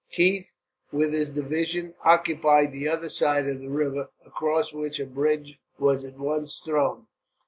Keith 0.09 0.47
with 0.91 1.13
his 1.13 1.29
division 1.29 1.93
occupied 2.03 2.71
the 2.73 2.87
other 2.87 3.07
side 3.07 3.47
of 3.47 3.59
the 3.61 3.69
river, 3.69 4.09
across 4.25 4.73
which 4.73 4.99
a 4.99 5.05
bridge 5.05 5.59
was 5.77 6.03
at 6.03 6.17
once 6.17 6.57
thrown. 6.57 7.05